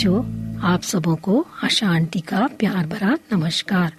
[0.00, 3.92] बच्चों, आप सबों को अशांति का प्यार भरा नमस्कार।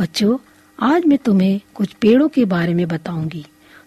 [0.00, 0.38] बच्चों,
[0.82, 3.44] आज मैं तुम्हें कुछ पेड़ों के बारे में बताऊँगी,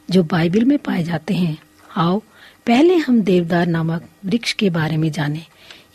[0.09, 1.57] जो बाइबल में पाए जाते हैं।
[1.97, 2.19] आओ,
[2.65, 5.45] पहले हम देवदार नामक वृक्ष के बारे में जानें।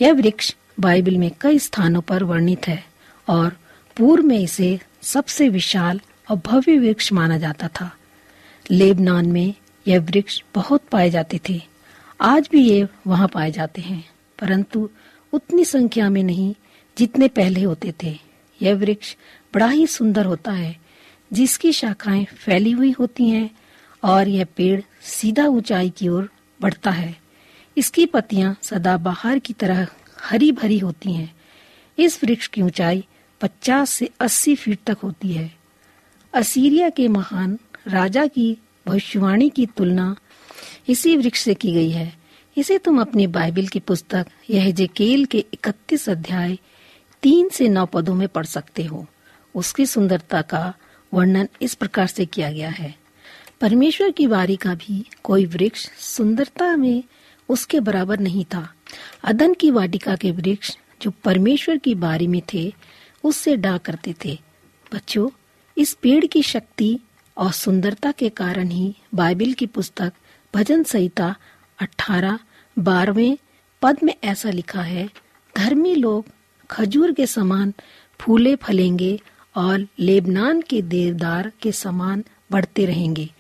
[0.01, 2.85] यह वृक्ष बाइबल में कई स्थानों पर वर्णित है,
[3.29, 3.57] और
[3.97, 6.01] पूर्व में इसे सबसे विशाल
[6.31, 7.91] और भव्य वृक्ष माना जाता था।
[8.71, 9.55] लेबनान में
[9.89, 11.63] यह वृक्ष बहुत पाए जाते थे।
[12.21, 14.05] आज भी ये वहाँ पाए जाते हैं,
[14.39, 14.91] परंतु
[15.35, 16.55] उतनी संख्या में नहीं,
[16.99, 18.19] जितने पहले होते थे।
[18.63, 19.17] यह वृक्ष
[19.55, 20.77] बड़ा ही सुंदर होता है,
[21.33, 23.51] जिसकी शाखाएँ फैली हुई होती हैं
[24.05, 27.17] और यह पेड़ सीधा ऊंचाई की ओर बढ़ता है।
[27.77, 29.87] इसकी पत्तियाँ सदाबहार की तरह
[30.21, 31.37] हरी भरी होती हैं।
[31.99, 33.05] इस वृक्ष की ऊंचाई
[33.41, 35.55] 50 से 80 फीट तक होती है।
[36.33, 38.59] असीरिया के महान राजा की
[38.89, 40.17] भविष्यवाणी की तुलना
[40.89, 42.24] इसी वृक्ष से की गई है।
[42.57, 46.59] इसे तुम अपनी बाइबल की पुस्तक यहजेकेल के 31 अध्याय
[47.23, 49.07] तीन से नौ पदों में पढ़ सकते हो।
[49.55, 50.75] उसकी सुंदरता का
[51.15, 52.95] वर्णन इस प्रकार से किया गया है।
[53.61, 57.05] परमेश्वर की वारी का भी कोई वृक्ष सुंदरता में
[57.49, 58.75] उसके बराबर नहीं था।
[59.25, 62.75] अदन की वाटिका के वृक्ष जो परमेश्वर की बारी में थे,
[63.25, 64.39] उससे डा करते थे।
[64.95, 65.31] बच्चों,
[65.79, 66.99] इस पेड़ की शक्ति
[67.37, 70.13] और सुंदरता के कारण ही बाइबल की पुस्तक
[70.55, 71.37] भजन संहिता
[71.81, 72.39] 18
[72.79, 73.39] बारहवें
[73.83, 75.09] पद में ऐसा लिखा है,
[75.57, 76.27] धर्मी लोग
[76.71, 77.75] खजूर के समान
[78.21, 79.21] फूले फलेंगे
[79.57, 83.31] और लेबनान के देवदार के समान बढ़ते रहेंगे।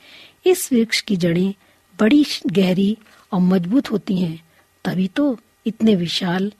[0.47, 1.55] इस वृक्ष की जड़ें
[2.01, 2.99] बड़ी गहरी
[3.33, 4.45] और मज़बूत होती हैं।
[4.85, 6.53] तभी तो इतने विशाल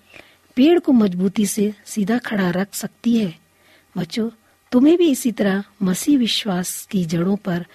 [0.57, 3.39] पेड़ को मजबूती से सीधा खड़ा रख सकती है।
[3.99, 4.31] बच्चों,
[4.73, 7.67] तुम्हें भी इसी तरह मसीह विश्वास की जड़ों पर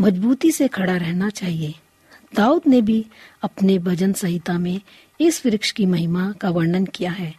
[0.00, 1.74] मजबूती से खड़ा रहना चाहिए।
[2.34, 3.06] दाऊद ने भी
[3.42, 4.80] अपने भजन संहिता में
[5.20, 7.34] इस वृक्ष की महिमा का वर्णन किया है।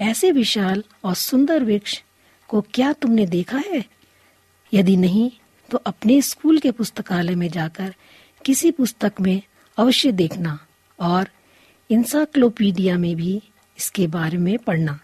[0.00, 2.02] ऐसे विशाल और सुंदर वृक्ष
[2.48, 3.84] को क्या तुमने देखा है?
[4.74, 5.30] यदि नहीं
[5.70, 7.94] तो अपने स्कूल के पुस्तकालय में जाकर
[8.44, 9.42] किसी पुस्तक में
[9.76, 10.58] अवश्य देखना
[11.00, 11.28] और
[11.90, 13.42] इंसाक्लोपीडिया में भी
[13.78, 14.98] इसके बारे में पढ़ना।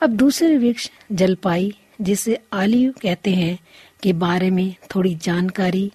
[0.00, 3.58] अब दूसरे वृक्ष जलपाई, जिसे आलिव कहते हैं,
[4.02, 5.92] के बारे में थोड़ी जानकारी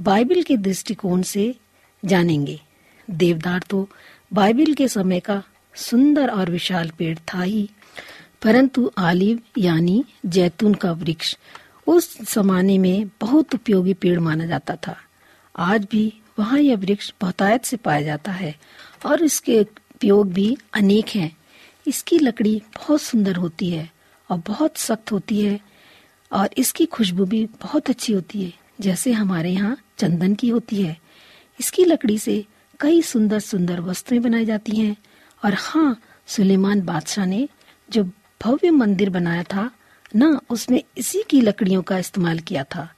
[0.00, 1.54] बाइबल के दृष्टिकोण से
[2.04, 2.60] जानेंगे।
[3.08, 3.88] देवदार तो
[4.32, 5.42] बाइबिल के समय का
[5.74, 7.68] सुंदर और विशाल पेड़ था ही।
[8.42, 11.36] परंतु आलिव यानी जैतून का वृक्ष
[11.86, 14.96] उस जमाने में बहुत उपयोगी पेड़ माना जाता था।
[15.58, 18.54] आज भी वहाँ यह वृक्ष बहुतायत से पाया जाता है
[19.06, 21.36] और इसके उपयोग भी अनेक हैं।
[21.86, 23.88] इसकी लकड़ी बहुत सुंदर होती है
[24.30, 25.60] और बहुत सख्त होती है
[26.32, 30.96] और इसकी खुशबू भी बहुत अच्छी होती है, जैसे हमारे यहाँ चंदन की होती है।
[31.60, 32.44] इसकी लकड़ी से
[32.80, 34.96] कई सुंदर सुंदर वस्तुएँ बनाई जाती हैं।
[35.44, 37.48] और हाँ सुलेमान बादशाह ने
[37.90, 38.04] जो
[38.42, 39.70] भव्य मंदिर बनाया था,
[40.16, 42.94] ना उसमें इसी की लकड़ियों का इस्तेमाल किया था।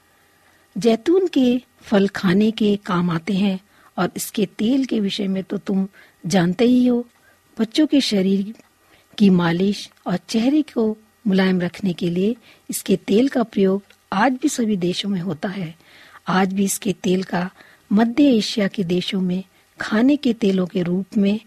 [0.78, 3.60] जैतून के फल खाने के काम आते हैं,
[3.98, 5.88] और इसके तेल के विषय में तो तुम
[6.26, 7.06] जानते ही हो।
[7.58, 8.54] बच्चों के शरीर
[9.18, 12.36] की मालिश और चेहरे को मुलायम रखने के लिए
[12.70, 13.82] इसके तेल का प्रयोग
[14.12, 15.74] आज भी सभी देशों में होता है।
[16.28, 17.50] आज भी इसके तेल का
[17.90, 19.42] मध्य एशिया के देशों में
[19.80, 21.40] खाने के तेलों के रूप में,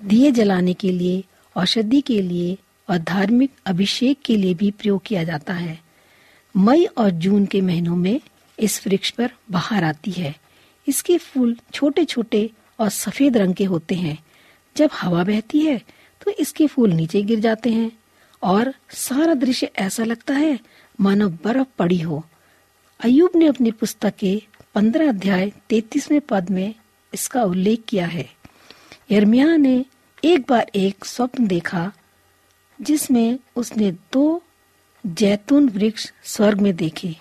[0.00, 1.24] दिए जलाने के लिए,
[1.56, 2.56] औषधि के लिए
[2.90, 5.78] और धार्मिक अभिषेक के लिए भी प्रयोग किया जाता है।
[6.54, 8.20] मई और जून के महीनों में
[8.58, 10.34] इस वृक्ष पर बाहर आती है।
[10.86, 12.50] इसके फूल छोटे छोटे
[12.80, 14.18] और सफ़ेद रंग के होते हैं।
[14.76, 15.80] जब हवा बहती है
[16.20, 17.90] तो इसके फूल नीचे गिर जाते हैं
[18.42, 20.58] और सारा दृश्य ऐसा लगता है
[21.00, 22.24] मानो बर्फ़ पड़ी हो।
[23.00, 24.42] अयुब ने अपनी पुस्तक के
[24.78, 26.74] पंद्रह अध्याय तैतीसवें पद में
[27.14, 28.30] इसका उल्लेख किया है।
[29.10, 29.84] यर्मिया ने
[30.24, 31.92] एक बार एक स्वप्न देखा,
[32.80, 34.42] जिसमें उसने दो
[35.06, 37.16] जैतून वृक्ष स्वर्ग में देखे,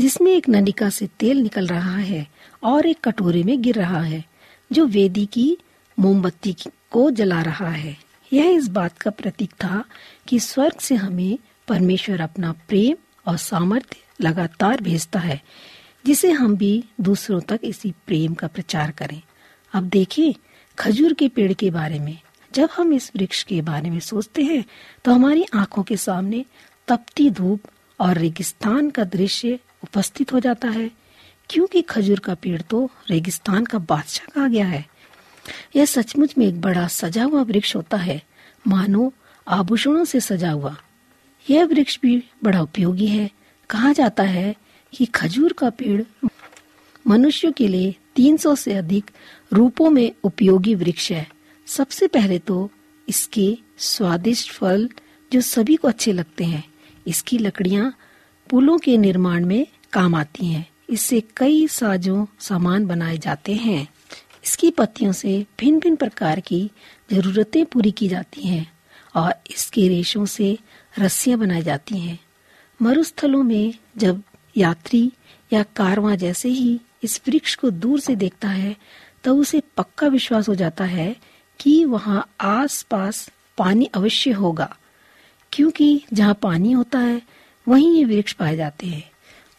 [0.00, 2.26] जिसमें एक नलिका से तेल निकल रहा है
[2.62, 4.24] और एक कटोरे में गिर रहा है,
[4.72, 5.58] जो वेदी की
[5.98, 6.56] मोमबत्ती
[6.90, 7.96] को जला रहा है।
[8.32, 9.84] यह इस बात का प्रतीक था
[10.28, 11.38] कि स्वर्ग से हमें
[11.68, 12.96] परमेश्वर अपना प्रेम
[13.26, 15.42] और सामर्थ्य लगातार भेजता है।
[16.06, 19.22] जिसे हम भी दूसरों तक इसी प्रेम का प्रचार करें।
[19.72, 20.34] अब देखिए,
[20.78, 22.18] खजूर के पेड़ के बारे में।
[22.54, 24.64] जब हम इस वृक्ष के बारे में सोचते हैं
[25.04, 26.44] तो हमारी आँखों के सामने
[26.88, 27.60] तपती धूप
[28.00, 30.90] और रेगिस्तान का दृश्य उपस्थित हो जाता है।
[31.50, 34.86] क्योंकि खजूर का पेड़ तो रेगिस्तान का बादशाह कहा गया है।
[35.76, 38.22] यह सचमुच में एक बड़ा सजा हुआ वृक्ष होता है।
[38.66, 39.12] मानो,
[39.48, 40.76] आभूषणों से सजा हुआ।
[41.50, 43.30] यह वृक्ष भी बड़ा उपयोगी है।
[43.70, 44.54] कहा जाता है
[44.92, 46.02] कि खजूर का पेड़
[47.06, 49.10] मनुष्य के लिए 300 से अधिक
[49.52, 51.28] रूपों में उपयोगी वृक्ष है।
[51.66, 52.70] सबसे पहले तो
[53.08, 54.88] इसके स्वादिष्ट फल
[55.32, 56.64] जो सभी को अच्छे लगते हैं।
[57.06, 57.94] इसकी लकड़ियाँ
[58.50, 63.88] पुलों के निर्माण में काम आती हैं। इससे कई साजों सामान बनाए जाते हैं।
[64.44, 66.70] इसकी पत्तियों से भिन्न भिन्न प्रकार की
[67.10, 68.72] जरूरतें पूरी की जाती हैं
[69.16, 70.58] और इसके रेशों से
[70.98, 72.18] रस्सियाँ बनाई जाती हैं।
[72.82, 74.22] मरुस्थलों में जब
[74.56, 75.12] यात्री
[75.52, 78.76] या कारवां जैसे ही इस वृक्ष को दूर से देखता है
[79.24, 81.16] तो उसे पक्का विश्वास हो जाता है
[81.60, 84.76] कि वहाँ आस पास पानी अवश्य होगा।
[85.52, 87.22] क्योंकि जहाँ पानी होता है,
[87.68, 89.10] वहीं ये वृक्ष पाए जाते हैं।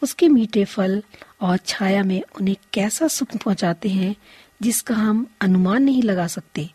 [0.02, 1.02] उसके मीठे फल
[1.40, 4.16] और छाया में उन्हें कैसा सुख पहुंचाते हैं,
[4.62, 6.70] जिसका हम अनुमान नहीं लगा सकते।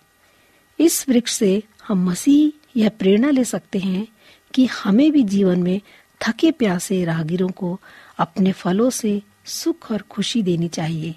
[0.80, 4.08] इस वृक्ष से हम मसीह यह प्रेरणा ले सकते हैं
[4.54, 5.82] कि हमें भी जीवन में
[6.22, 7.80] थके प्यासे राहगीरों को
[8.20, 11.16] अपने फलों से सुख और खुशी देनी चाहिए।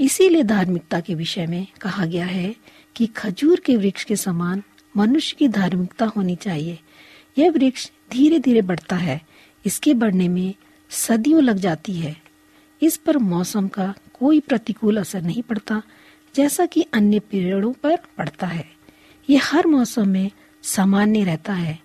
[0.00, 2.56] इसीलिए धार्मिकता के विषय में कहा गया है
[2.96, 4.62] कि खजूर के वृक्ष के समान
[4.96, 6.78] मनुष्य की धार्मिकता होनी चाहिए।
[7.38, 9.20] यह वृक्ष धीरे धीरे बढ़ता है।
[9.66, 10.54] इसके बढ़ने में
[10.90, 12.16] सदियों लग जाती है।
[12.82, 15.82] इस पर मौसम का कोई प्रतिकूल असर नहीं पड़ता,
[16.34, 18.72] जैसा कि अन्य पेड़ों पर पड़ता है।
[19.30, 20.30] ये हर मौसम में
[20.62, 21.78] सामान्य रहता है।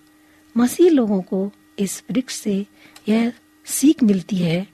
[0.56, 2.66] मसीह लोगों को इस वृक्ष से
[3.08, 3.32] यह
[3.68, 4.66] सीख मिलती है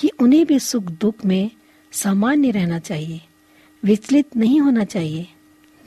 [0.00, 1.50] कि उन्हें भी सुख दुख में
[1.92, 3.20] सामान्य रहना चाहिए,
[3.84, 5.26] विचलित नहीं होना चाहिए,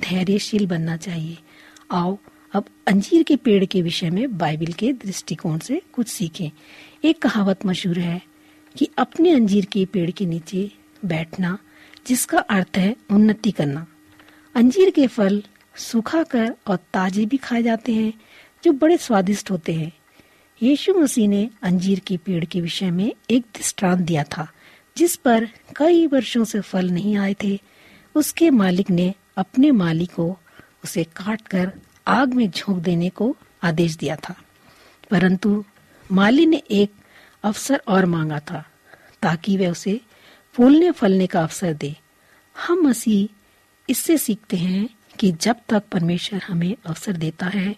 [0.01, 1.37] धैर्यशील बनना चाहिए।
[1.91, 2.17] आओ,
[2.53, 6.49] अब अंजीर के पेड़ के विषय में बाइबल के दृष्टिकोण से कुछ सीखें।
[7.03, 8.21] एक कहावत मशहूर है
[8.77, 10.71] कि अपने अंजीर के पेड़ के नीचे
[11.05, 11.57] बैठना,
[12.07, 13.85] जिसका अर्थ है उन्नति करना।
[14.55, 15.43] अंजीर के फल
[15.75, 18.13] सुखा कर और ताजे भी खाए जाते हैं,
[18.63, 19.91] जो बड़े स्वादिष्ट होते हैं।
[20.63, 24.51] यीशु मसीह ने अंजीर के पेड़ के विषय में एक दृष्टांत दिया था,
[24.97, 27.59] जिस पर कई वर्षों से फल नहीं आए थे।
[28.15, 30.37] उसके मालिक ने अपने माली को
[30.83, 31.73] उसे काट कर
[32.07, 34.35] आग में झोंक देने को आदेश दिया था।
[35.11, 35.65] परंतु
[36.11, 36.91] माली ने एक
[37.43, 38.65] अवसर और मांगा था,
[39.21, 40.01] ताकि वह उसे
[40.53, 41.95] फूलने फलने का अवसर दे।
[42.67, 43.35] हम मसीह
[43.89, 44.89] इससे सीखते हैं
[45.19, 47.75] कि जब तक परमेश्वर हमें अवसर देता है,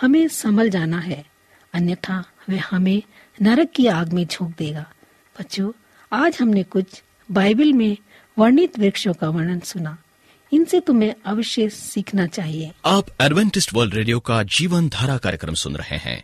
[0.00, 1.33] हमें संभल जाना है।
[1.74, 3.02] अन्यथा वह हमें
[3.42, 4.92] नरक की आग में झोंक देगा।
[5.40, 5.72] बच्चों,
[6.12, 7.96] आज हमने कुछ बाइबल में
[8.38, 9.98] वर्णित वृक्षों का वर्णन सुना।
[10.52, 15.96] इनसे तुम्हें अवश्य सीखना चाहिए। आप एडवेंटिस्ट वर्ल्ड रेडियो का जीवन धारा कार्यक्रम सुन रहे
[15.96, 16.22] हैं।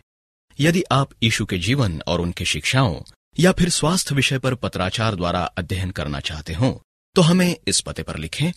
[0.59, 2.95] यदि आप यीशु के जीवन और उनकी शिक्षाओं
[3.39, 6.81] या फिर स्वास्थ्य विषय पर पत्राचार द्वारा अध्ययन करना चाहते हो
[7.15, 8.51] तो हमें इस पते पर लिखें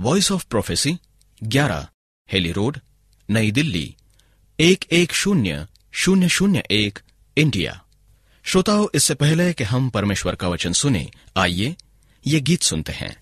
[0.00, 0.98] Voice of Prophecy
[1.42, 1.86] 11
[2.32, 2.78] Hailey road,
[3.30, 3.96] Nai Delhi,
[4.60, 6.98] एक एक शून्य शून्य शून्य एक
[7.36, 7.82] इंडिया।
[8.44, 11.76] श्रोताओं, इससे पहले कि हम परमेश्वर का वचन सुने, आइए
[12.26, 13.16] ये गीत सुनते हैं।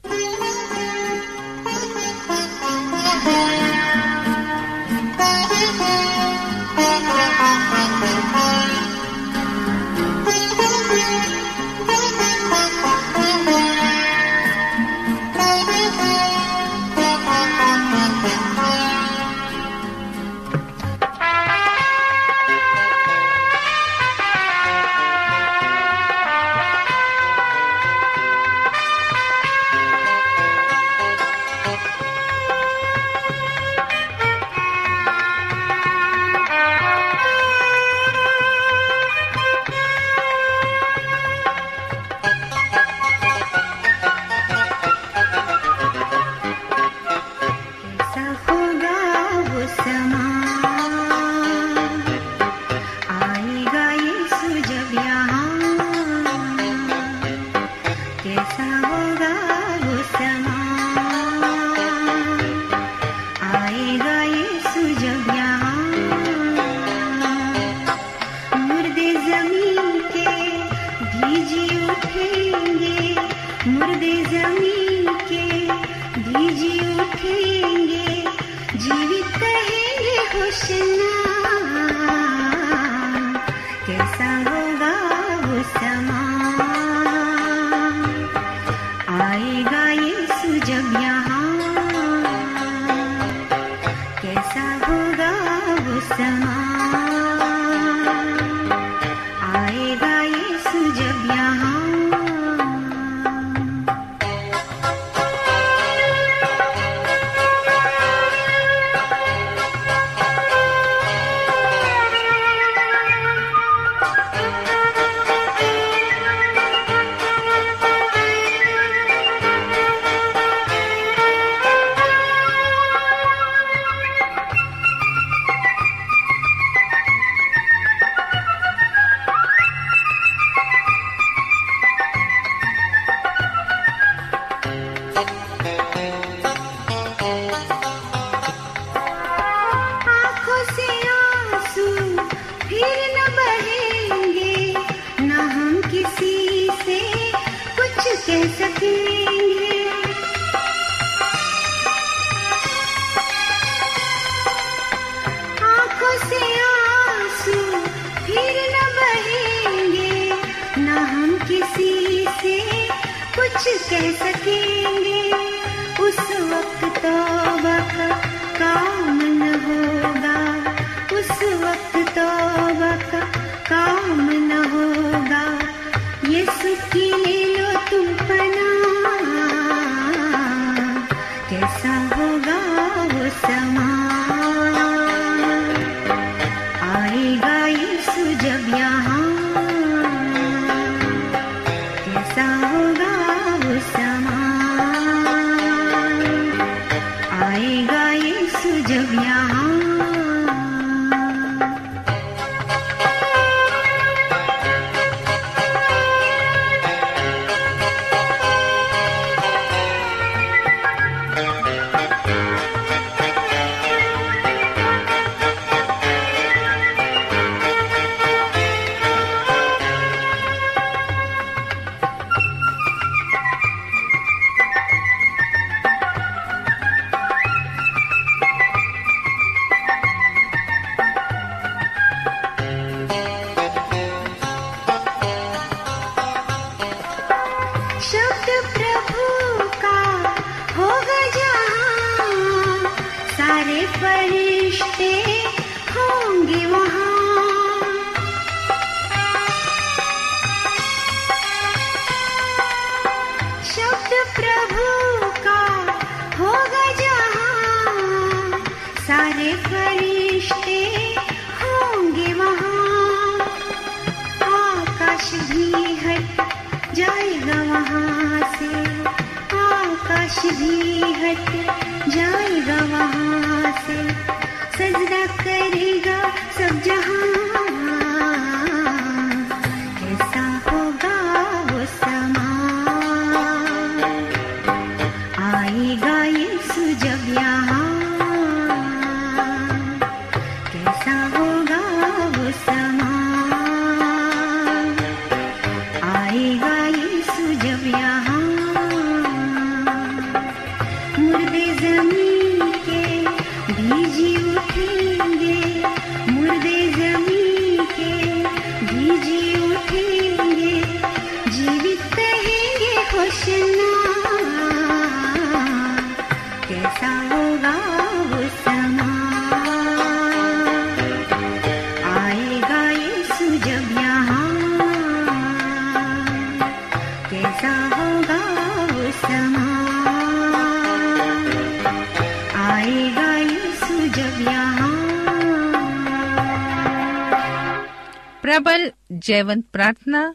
[338.49, 340.34] प्रबल जैवंत प्रार्थना,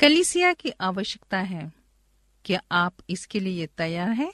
[0.00, 1.72] कलिसिया की आवश्यकता है।
[2.44, 4.32] क्या आप इसके लिए तैयार हैं?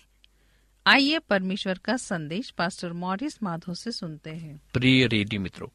[0.87, 5.69] आइए परमेश्वर का संदेश पास्टर मॉरिस माधो से सुनते हैं। प्रिय रेडियो मित्रों,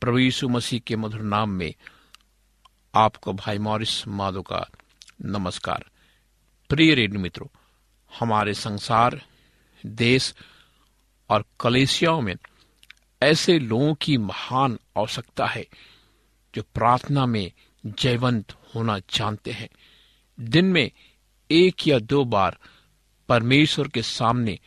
[0.00, 1.74] प्रभु यीशु मसीह के मधुर नाम में
[2.94, 4.70] आपको भाई मॉरिस माधो का
[5.24, 5.84] नमस्कार।
[6.68, 7.58] प्रिय रेडियो मित्रों,
[8.18, 9.22] हमारे संसार,
[9.86, 10.34] देश
[11.30, 12.34] और कलेसियाओं में
[13.22, 15.66] ऐसे लोगों की महान आवश्यकता है
[16.54, 17.52] जो प्रार्थना में
[17.86, 19.68] जयवंत होना जानते हैं।
[20.40, 20.90] दिन में
[21.50, 22.58] एक या दो बार
[23.28, 24.58] परमेश्वर के सामने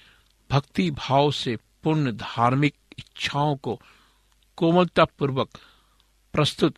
[0.49, 3.81] भक्ति भाव से पूर्ण धार्मिक इच्छाओं को
[4.57, 5.49] कोमलता पूर्वक
[6.33, 6.75] प्रस्तुत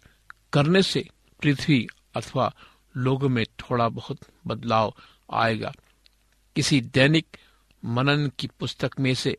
[0.53, 1.09] करने से
[1.41, 2.53] पृथ्वी अथवा
[2.97, 4.93] लोगों में थोड़ा बहुत बदलाव
[5.33, 5.73] आएगा।
[6.55, 7.37] किसी दैनिक
[7.85, 9.37] मनन की पुस्तक में से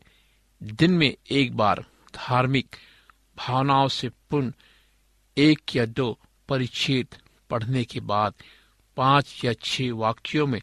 [0.63, 2.75] दिन में एक बार धार्मिक
[3.37, 4.51] भावनाओं से पूर्ण
[5.37, 6.19] एक या दो
[6.49, 7.07] परिच्छेद
[7.49, 8.33] पढ़ने के बाद
[8.97, 10.61] पाँच या छह वाक्यों में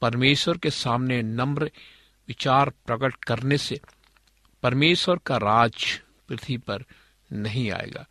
[0.00, 1.70] परमेश्वर के सामने नम्र
[2.28, 3.80] विचार प्रकट करने से
[4.62, 6.84] परमेश्वर का राज पृथ्वी पर
[7.32, 8.06] नहीं आएगा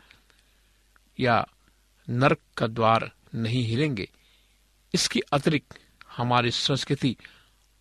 [1.19, 1.47] या
[2.09, 4.09] नरक का द्वार नहीं हिलेंगे।
[4.93, 5.79] इसके अतिरिक्त
[6.17, 7.17] हमारी संस्कृति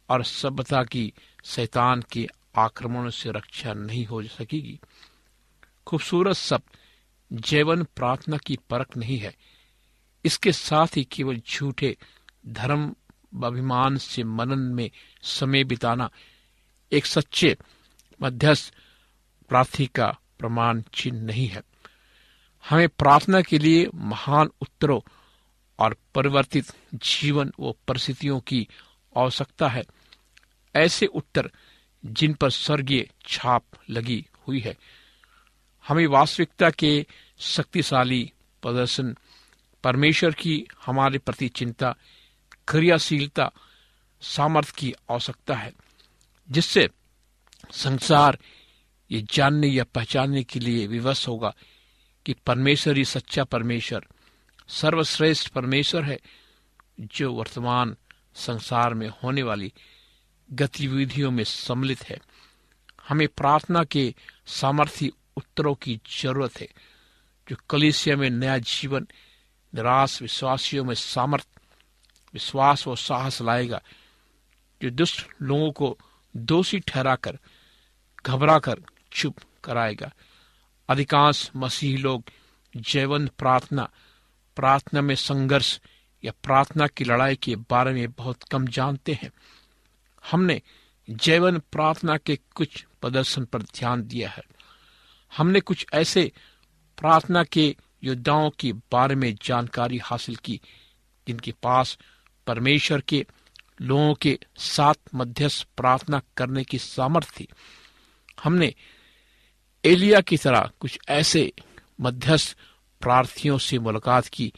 [0.08, 1.12] और सभ्यता की
[1.44, 4.80] शैतान के आक्रमणों से रक्षा नहीं हो सकेगी।
[5.86, 6.76] खूबसूरत शब्द
[7.32, 9.36] जैवन प्रार्थना की परख नहीं है।
[10.24, 11.96] इसके साथ ही केवल झूठे
[12.46, 12.94] धर्म,
[13.44, 14.90] अभिमान से मनन में
[15.22, 16.10] समय बिताना
[16.92, 17.56] एक सच्चे
[18.22, 18.74] मध्यस्थ
[19.48, 21.62] प्रार्थी का प्रमाण चिन्ह नहीं है।
[22.70, 25.00] हमें प्रार्थना के लिए महान उत्तरों
[25.78, 28.68] और परिवर्तित जीवन व परिस्थितियों की
[29.16, 29.84] आवश्यकता है।
[30.76, 31.50] ऐसे उत्तर
[32.06, 34.76] जिन पर स्वर्गीय छाप लगी हुई है।
[35.88, 37.06] हमें वास्तविकता के
[37.38, 39.16] शक्तिशाली प्रदर्शन,
[39.84, 41.96] परमेश्वर की हमारे प्रति चिंता,
[42.68, 43.50] क्रियाशीलता,
[44.20, 45.72] सामर्थ्य की आवश्यकता है,
[46.50, 46.88] जिससे
[47.72, 48.38] संसार
[49.10, 51.54] ये जानने या पहचानने के लिए विवश होगा
[52.26, 54.06] कि परमेश्वर ही सच्चा परमेश्वर,
[54.68, 56.20] सर्वश्रेष्ठ परमेश्वर है,
[57.00, 57.96] जो वर्तमान
[58.34, 59.72] संसार में होने वाली
[60.52, 62.18] गतिविधियों में सम्मिलित है।
[63.08, 64.14] हमें प्रार्थना के
[64.46, 66.68] सामर्थ्य उत्तरों की ज़रूरत है,
[67.48, 69.06] जो कलिसिया में नया जीवन,
[69.74, 71.48] निराश विश्वासियों में सामर्थ,
[72.32, 73.82] विश्वास और साहस लाएगा,
[74.82, 75.98] जो दुष्ट लोगों को
[76.36, 77.38] दोषी ठहराकर,
[78.26, 78.80] घबराकर
[79.12, 80.12] चुप कराएगा।
[80.88, 82.24] अधिकांश मसीही लोग
[82.76, 83.90] जैवन प्रार्थना
[84.56, 85.80] प्रार्थना में संघर्ष
[86.24, 89.30] या प्रार्थना की लड़ाई के बारे में बहुत कम जानते हैं।
[90.30, 90.62] हमने
[91.10, 94.42] जैवन प्रार्थना के कुछ प्रदर्शन पर ध्यान दिया है।
[95.36, 96.32] हमने कुछ ऐसे
[96.98, 100.60] प्रार्थना के योद्धाओं के बारे में जानकारी हासिल की,
[101.28, 101.98] जिनके पास
[102.46, 103.26] परमेश्वर के
[103.82, 107.48] लोगों के साथ मध्यस्थ प्रार्थना करने की सामर्थ्य थी।
[108.44, 108.74] हमने
[109.84, 111.52] एलिया की तरह कुछ ऐसे
[112.00, 112.56] मध्यस्थ
[113.00, 114.52] प्रार्थियों से मुलाकात की,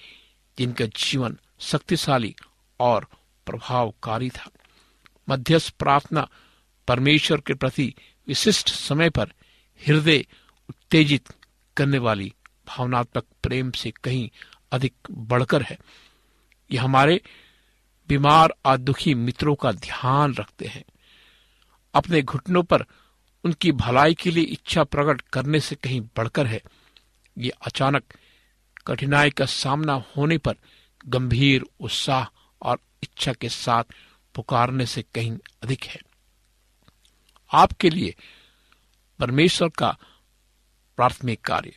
[0.59, 2.37] जिनका जीवन शक्तिशाली
[2.81, 3.07] और
[3.47, 4.51] प्रभावकारी था।
[5.29, 6.29] मध्यस्थ प्रार्थना
[6.89, 7.95] परमेश्वर के प्रति
[8.29, 9.33] विशिष्ट समय पर
[9.87, 10.27] हृदय
[10.89, 11.29] उत्तेजित
[11.77, 12.33] करने वाली
[12.67, 14.31] भावनात्मक प्रेम से कहीं
[14.73, 15.79] अधिक बढ़कर है।
[16.71, 17.21] ये हमारे
[18.09, 20.85] बीमार और दुखी मित्रों का ध्यान रखते हैं।
[21.95, 22.85] अपने घुटनों पर
[23.45, 26.63] उनकी भलाई के लिए इच्छा प्रकट करने से कहीं बढ़कर है।
[27.39, 28.05] ये अचानक
[28.87, 30.55] कठिनाई का सामना होने पर
[31.07, 32.27] गंभीर उत्साह
[32.63, 33.85] और इच्छा के साथ
[34.35, 36.01] पुकारने से कहीं अधिक है।
[37.53, 38.15] आपके लिए
[39.19, 39.99] परमेश्वर का
[40.99, 41.73] प्राथमिक कार्य।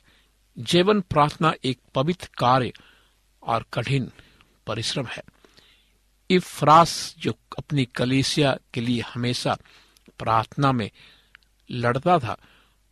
[0.58, 2.72] जीवन प्रार्थना एक पवित्र कार्य
[3.44, 4.12] और कठिन
[4.68, 5.24] परिश्रम है।
[6.30, 9.58] इफ्रास जो अपनी कलेसिया के लिए हमेशा
[10.20, 10.90] प्रार्थना में
[11.70, 12.38] लड़ता था,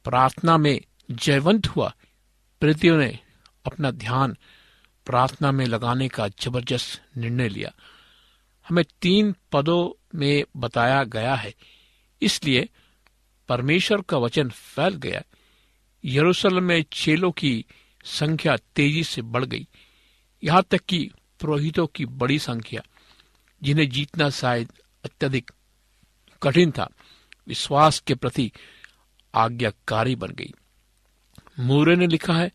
[0.06, 0.80] प्रार्थना में
[1.12, 1.94] जयवंत हुआ,
[2.62, 3.20] प्रीतियों ने
[3.65, 4.38] अपना ध्यान
[5.08, 7.72] प्रार्थना में लगाने का ज़बरदस्त निर्णय लिया।
[8.68, 9.82] हमें तीन पदों
[10.15, 11.54] में बताया गया है,
[12.22, 12.70] इसलिए
[13.50, 15.22] परमेश्वर का वचन फैल गया।
[16.05, 17.65] यरूशलेम में चेलों की
[18.03, 19.67] संख्या तेज़ी से बढ़ गई।
[20.43, 22.81] यहाँ तक कि पुरोहितों की बड़ी संख्या,
[23.63, 24.71] जिन्हें जीतना शायद
[25.05, 25.51] अत्यधिक
[26.43, 26.89] कठिन था,
[27.47, 28.51] विश्वास के प्रति
[29.35, 30.53] आज्ञाकारी बन गई।
[31.59, 32.51] मूरे ने लिखा है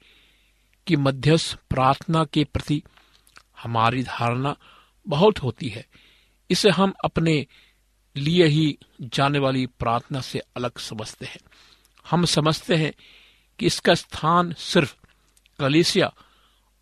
[0.86, 2.82] कि मध्यस्थ प्रार्थना के प्रति
[3.62, 4.56] हमारी धारणा
[5.08, 5.86] बहुत होती है।
[6.50, 7.46] इसे हम अपने
[8.16, 11.40] लिए ही जाने वाली प्रार्थना से अलग समझते हैं।
[12.10, 12.92] हम समझते हैं
[13.58, 14.96] कि इसका स्थान सिर्फ़
[15.60, 16.14] कलेसिया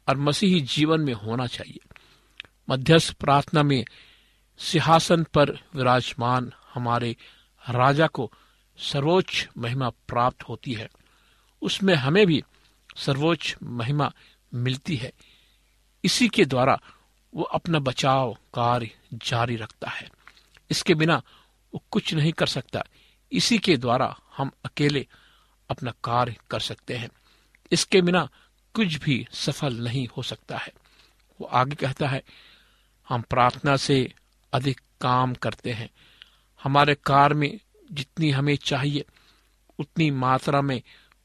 [0.08, 1.78] और मसीही जीवन में होना चाहिए।
[2.70, 3.84] मध्यस्थ प्रार्थना में
[4.58, 7.16] सिंहासन पर विराजमान हमारे
[7.70, 8.32] राजा को
[8.78, 10.90] सर्वोच्च महिमा प्राप्त होती है।
[11.62, 12.44] उसमें हमें भी
[12.96, 14.12] सर्वोच्च महिमा
[14.54, 15.12] मिलती है।
[16.04, 16.80] इसी के द्वारा
[17.34, 20.10] वो अपना बचाव कार्य जारी रखता है।
[20.70, 21.22] इसके बिना
[21.74, 22.84] वो कुछ नहीं कर सकता।
[23.32, 25.06] इसी के द्वारा हम अकेले
[25.72, 27.08] अपना कार्य कर सकते हैं।
[27.72, 28.28] इसके बिना
[28.74, 30.72] कुछ भी सफल नहीं हो सकता है।
[31.40, 32.22] वो आगे कहता है,
[33.08, 34.14] हम प्रार्थना से
[34.52, 35.90] अधिक काम करते हैं।
[36.62, 37.60] हमारे कार्य में
[37.92, 39.04] जितनी हमें चाहिए,
[39.78, 40.82] उतनी मात्रा में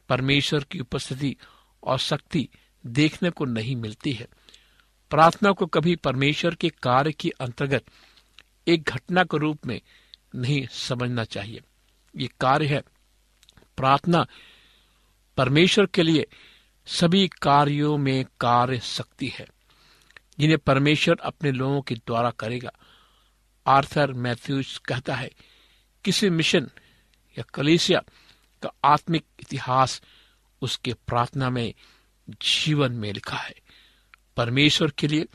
[0.10, 1.36] परमेश्वर की उपस्थिति
[1.84, 2.50] और शक्ति
[2.86, 4.28] देखने को नहीं मिलती है।
[5.10, 7.86] प्रार्थना को कभी परमेश्वर के कार्य के अंतर्गत
[8.68, 9.82] एक घटना के रूप में
[10.36, 11.62] नहीं समझना चाहिए।
[12.18, 12.84] ये कार्य है
[13.78, 14.28] प्रार्थना
[15.38, 16.26] परमेश्वर के लिए
[16.86, 19.48] सभी कार्यों में कार्य शक्ति है,
[20.40, 22.72] जिन्हें परमेश्वर अपने लोगों के द्वारा करेगा।
[23.68, 25.32] आर्थर मैथ्यूज कहता है,
[26.04, 26.70] किसी मिशन
[27.38, 28.02] या कलेसिया
[28.64, 30.02] का आत्मिक इतिहास
[30.62, 31.74] उसके प्रार्थना में
[32.30, 33.56] जीवन में लिखा है।
[34.38, 35.26] परमेश्वर के लिए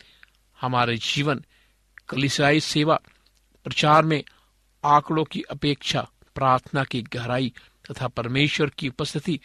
[0.61, 1.45] हमारे जीवन,
[2.09, 3.01] कलिसियाई सेवा,
[3.65, 4.25] प्रचार में
[4.85, 7.53] आंकड़ों की अपेक्षा प्रार्थना की गहराई
[7.93, 9.41] तथा परमेश्वर की उपस्थिति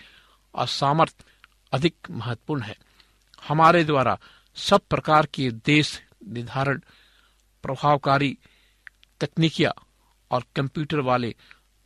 [0.55, 1.25] और सामर्थ
[1.71, 2.77] अधिक महत्वपूर्ण है।
[3.47, 4.19] हमारे द्वारा
[4.55, 6.79] सब प्रकार के देश निर्धारण,
[7.63, 8.38] प्रभावकारी
[9.21, 9.73] तकनीकिया
[10.31, 11.36] और कंप्यूटर वाले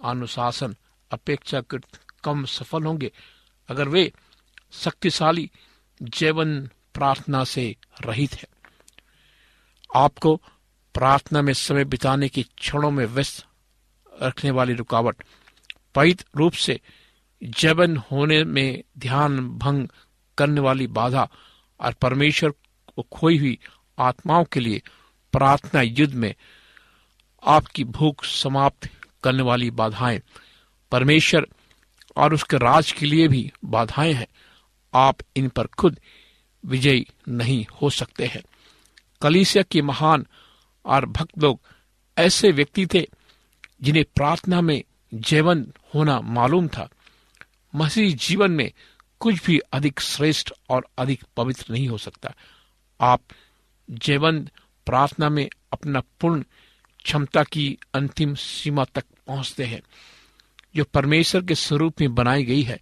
[0.04, 0.76] अनुशासन
[1.12, 3.12] अपेक्षाकृत कम सफल होंगे
[3.70, 4.14] अगर वे
[4.72, 5.52] शक्तिशाली
[6.02, 8.48] जीवन प्रार्थना से रहित है।
[9.96, 10.36] आपको
[10.94, 13.46] प्रार्थना में समय बिताने की क्षणों में व्यस्त
[14.24, 15.24] रखने वाली रुकावट
[15.96, 16.80] पवित्र रूप से
[17.44, 19.88] जबन होने में ध्यान भंग
[20.38, 21.30] करने वाली बाधा
[21.80, 22.50] और परमेश्वर
[22.96, 23.60] को खोई हुई
[24.00, 24.82] आत्माओं के लिए
[25.32, 26.36] प्रार्थना युद्ध में
[27.48, 28.90] आपकी भूख समाप्त
[29.24, 30.22] करने वाली बाधाएँ।
[30.92, 31.48] परमेश्वर
[32.18, 34.28] और उसके राज के लिए भी बाधाएँ हैं।
[34.94, 36.00] आप इन पर खुद
[36.66, 38.42] विजयी नहीं हो सकते हैं।
[39.22, 40.26] कलीसिया के महान
[40.86, 41.60] और भक्त लोग
[42.18, 43.08] ऐसे व्यक्ति थे
[43.82, 46.90] जिन्हें प्रार्थना में जीवन होना मालूम था।
[47.76, 48.72] मसीह जीवन में
[49.20, 52.34] कुछ भी अधिक श्रेष्ठ और अधिक पवित्र नहीं हो सकता।
[53.02, 53.22] आप
[53.90, 54.50] जीवन
[54.86, 56.44] प्रार्थना में अपना पूर्ण
[57.04, 59.82] क्षमता की अंतिम सीमा तक पहुँचते हैं,
[60.76, 62.80] जो परमेश्वर के स्वरूप में बनाई गई है।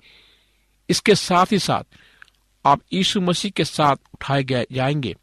[0.90, 1.84] इसके साथ ही साथ
[2.66, 5.16] आप यीशु मसीह के साथ उठाए गए जाएँगे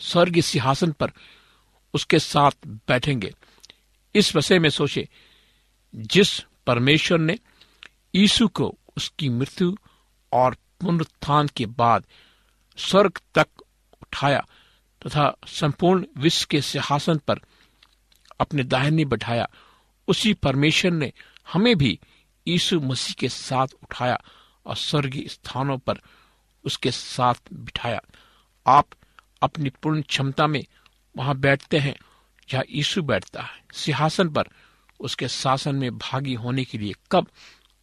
[0.00, 1.12] स्वर्ग सिंहासन पर
[1.94, 3.34] उसके साथ बैठेंगे।
[4.14, 5.08] इस विषय में सोचे,
[5.94, 7.38] जिस परमेश्वर ने
[8.14, 9.76] यीशु को उसकी मृत्यु
[10.32, 12.04] और पुनरुत्थान के बाद
[12.76, 13.48] स्वर्ग तक
[14.02, 14.46] उठाया
[15.06, 17.40] तथा संपूर्ण विश्व के सिंहासन पर
[18.40, 19.48] अपने दाहिने बैठाया।
[20.08, 21.12] उसी परमेश्वर ने
[21.52, 21.98] हमें भी
[22.48, 24.20] यीशु मसीह के साथ उठाया
[24.66, 26.00] और स्वर्गीय स्थानों पर
[26.64, 28.00] उसके साथ बिठाया।
[28.66, 28.86] आप
[29.42, 30.64] अपनी पूर्ण क्षमता में
[31.16, 31.96] वहाँ बैठते हैं
[32.48, 34.44] जहाँ यीशु बैठता है। सिंहासन पर
[35.00, 37.26] उसके शासन में भागी होने के लिए कब,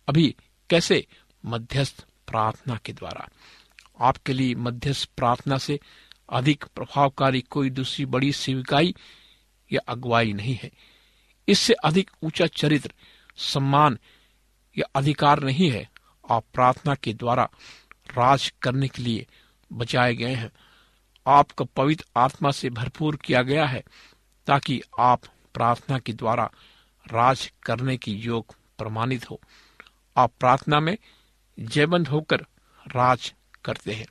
[0.10, 0.36] अभी
[0.70, 1.08] कैसे
[1.46, 3.30] मध्यस्थ प्रार्थना के द्वारा?
[4.00, 5.80] आपके लिए मध्यस्थ प्रार्थना से
[6.30, 8.96] अधिक प्रभावकारी कोई दूसरी बड़ी सेविकाई
[9.74, 10.72] या अगुवाई नहीं है।
[11.48, 12.94] इससे अधिक ऊँचा चरित्र,
[13.38, 14.00] सम्मान
[14.78, 15.90] या अधिकार नहीं है
[16.32, 17.50] आप प्रार्थना के द्वारा
[18.18, 19.28] राज करने के लिए
[19.74, 20.52] बचाए गए हैं।
[21.28, 23.84] आपको पवित्र आत्मा से भरपूर किया गया है
[24.48, 25.22] ताकि आप
[25.54, 26.52] प्रार्थना के द्वारा
[27.08, 29.42] राज करने की योग प्रमाणित हो।
[30.18, 30.98] आप प्रार्थना में
[31.60, 32.38] जयबंद होकर
[32.88, 33.34] राज
[33.66, 34.08] करते हैं।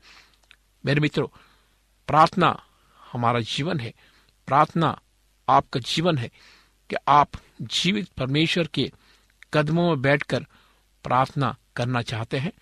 [0.87, 1.29] मेरे मित्रों,
[2.07, 2.63] प्रार्थना
[3.13, 3.95] हमारा जीवन है।
[4.47, 5.01] प्रार्थना
[5.49, 6.29] आपका जीवन है
[6.91, 7.31] कि आप
[7.63, 8.93] जीवित परमेश्वर के
[9.55, 10.41] कदमों में बैठकर
[11.05, 12.53] प्रार्थना करना चाहते हैं।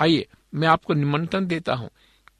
[0.00, 1.90] आइए, मैं आपको निमंत्रण देता हूँ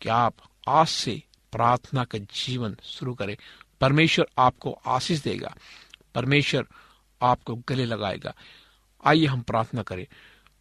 [0.01, 0.35] कि आप
[0.69, 1.23] आज से
[1.53, 3.37] प्रार्थना का जीवन शुरू करें।
[3.81, 5.57] परमेश्वर आपको आशीष देगा।
[6.15, 6.67] परमेश्वर
[7.23, 8.35] आपको गले लगाएगा।
[9.05, 10.07] आइए हम प्रार्थना करें।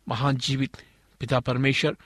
[0.10, 0.78] महान जीवित
[1.20, 1.98] पिता परमेश्वर,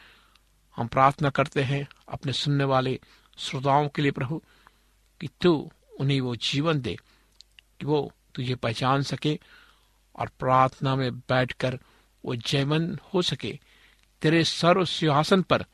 [0.75, 2.99] हम प्रार्थना करते हैं अपने सुनने वाले
[3.37, 4.41] श्रोताओं के लिए प्रभु,
[5.21, 6.97] कि तू उन्हें वो जीवन दे,
[7.79, 9.39] कि वो तुझे पहचान सके
[10.15, 11.79] और प्रार्थना में बैठकर
[12.25, 13.59] वो जयमन हो सके,
[14.21, 15.65] तेरे सर्व सिंहासन पर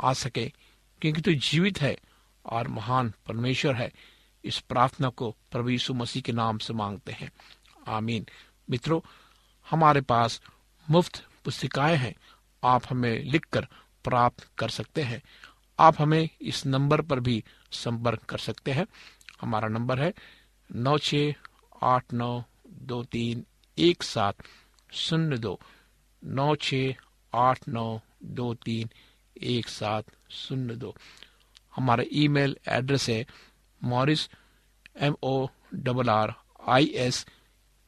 [0.00, 0.52] आ सके,
[1.00, 1.98] क्योंकि तू जीवित है
[2.46, 3.92] और महान परमेश्वर है।
[4.44, 7.32] इस प्रार्थना को प्रभु यीशु मसीह के नाम से मांगते हैं।
[7.88, 8.26] आमीन।
[8.70, 9.00] मित्रों,
[9.70, 10.40] हमारे पास
[10.90, 12.14] मुफ़्त पुस्तिकाएँ हैं।
[12.64, 13.66] आप हमें लिखकर
[14.04, 15.22] प्राप्त कर सकते हैं।
[15.78, 18.86] आप हमें इस नंबर पर भी संपर्क कर सकते हैं।
[19.40, 20.14] हमारा नंबर है
[20.74, 21.14] नौ छ
[21.82, 23.44] आठ नौ दो तीन
[23.78, 24.34] एक सात
[24.92, 25.60] शून्य दो।
[26.24, 26.74] नौ छ
[27.34, 28.90] आठ नौ दो तीन
[29.42, 30.94] एक सात शून्य दो।
[31.76, 33.26] हमारा ईमेल एड्रेस है
[33.84, 34.28] Morris
[34.96, 36.34] M O double R
[36.68, 37.26] I S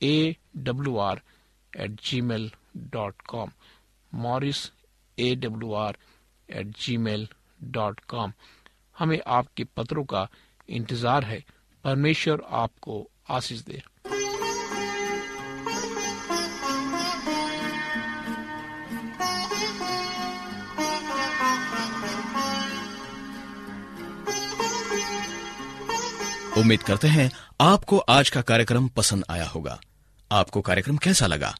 [0.02, 1.20] A W R
[1.72, 2.50] at gmail
[2.92, 3.50] dot com
[4.12, 4.70] Morris
[5.18, 5.96] A W R
[6.48, 7.28] at gmail
[7.62, 8.32] dot com
[8.96, 10.28] हमें आपके पत्रों का
[10.68, 11.44] इंतज़ार है।
[11.84, 13.82] परमेश्वर आपको आशीष दे।
[26.58, 27.30] उम्मीद करते हैं
[27.60, 29.78] आपको आज का कार्यक्रम पसंद आया होगा।
[30.30, 31.54] आपको कार्यक्रम कैसा लगा?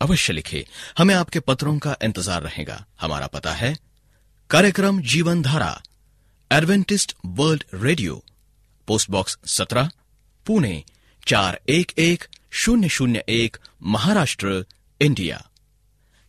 [0.00, 0.66] अवश्य लिखे।
[0.98, 3.76] हमें आपके पत्रों का इंतज़ार रहेगा। हमारा पता है,
[4.50, 5.82] कार्यक्रम Jeevan Dhara
[6.52, 8.24] Adventist World Radio
[8.86, 9.90] post box सत्रह,
[10.46, 10.84] पुणे,
[11.26, 14.64] चार एक एक शून्य शून्य एक, महाराष्ट्र
[15.00, 15.46] इंडिया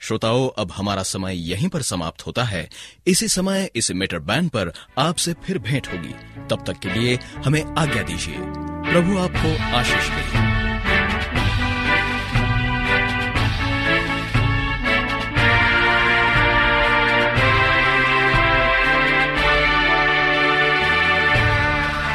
[0.01, 2.69] श्रोताओं, अब हमारा समय यहीं पर समाप्त होता है।
[3.07, 6.13] इसी समय, इस मीटर बैंड पर आपसे फिर भेंट होगी।
[6.47, 8.37] तब तक के लिए हमें आज्ञा दीजिए।
[8.91, 10.20] प्रभु आपको आशीष दे।